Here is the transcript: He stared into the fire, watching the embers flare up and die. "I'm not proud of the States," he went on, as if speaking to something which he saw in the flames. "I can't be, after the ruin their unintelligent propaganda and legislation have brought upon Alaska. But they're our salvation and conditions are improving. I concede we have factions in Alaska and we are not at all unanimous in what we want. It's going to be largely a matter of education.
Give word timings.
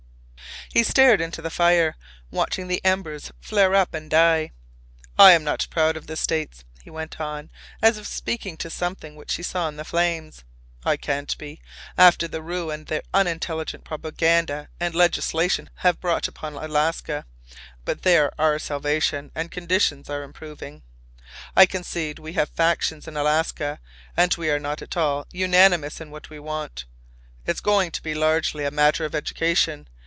He 0.73 0.83
stared 0.83 1.19
into 1.19 1.41
the 1.41 1.49
fire, 1.49 1.97
watching 2.31 2.69
the 2.69 2.79
embers 2.85 3.29
flare 3.41 3.75
up 3.75 3.93
and 3.93 4.09
die. 4.09 4.51
"I'm 5.19 5.43
not 5.43 5.67
proud 5.69 5.97
of 5.97 6.07
the 6.07 6.15
States," 6.15 6.63
he 6.81 6.89
went 6.89 7.19
on, 7.19 7.51
as 7.81 7.97
if 7.97 8.07
speaking 8.07 8.55
to 8.55 8.69
something 8.69 9.17
which 9.17 9.35
he 9.35 9.43
saw 9.43 9.67
in 9.67 9.75
the 9.75 9.83
flames. 9.83 10.45
"I 10.85 10.95
can't 10.95 11.37
be, 11.37 11.59
after 11.97 12.25
the 12.25 12.41
ruin 12.41 12.85
their 12.85 13.01
unintelligent 13.13 13.83
propaganda 13.83 14.69
and 14.79 14.95
legislation 14.95 15.69
have 15.75 15.99
brought 15.99 16.29
upon 16.29 16.53
Alaska. 16.53 17.25
But 17.83 18.03
they're 18.03 18.31
our 18.39 18.57
salvation 18.57 19.29
and 19.35 19.51
conditions 19.51 20.09
are 20.09 20.23
improving. 20.23 20.83
I 21.53 21.65
concede 21.65 22.17
we 22.17 22.31
have 22.33 22.47
factions 22.51 23.09
in 23.09 23.17
Alaska 23.17 23.81
and 24.15 24.33
we 24.35 24.49
are 24.49 24.57
not 24.59 24.81
at 24.81 24.95
all 24.95 25.27
unanimous 25.33 25.99
in 25.99 26.11
what 26.11 26.29
we 26.29 26.39
want. 26.39 26.85
It's 27.45 27.59
going 27.59 27.91
to 27.91 28.01
be 28.01 28.13
largely 28.15 28.63
a 28.63 28.71
matter 28.71 29.03
of 29.03 29.13
education. 29.13 29.89